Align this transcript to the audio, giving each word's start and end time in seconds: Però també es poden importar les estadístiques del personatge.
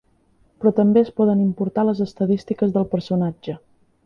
Però 0.61 0.71
també 0.79 1.03
es 1.07 1.11
poden 1.21 1.43
importar 1.49 1.83
les 1.91 2.01
estadístiques 2.09 2.75
del 2.79 2.89
personatge. 2.97 3.59